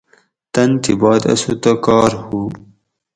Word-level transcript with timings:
تن 0.53 0.69
تھی 0.81 0.93
بعد 1.01 1.21
اسوں 1.31 1.55
تہ 1.61 1.71
کار 1.85 2.11
ہُو 2.25 2.41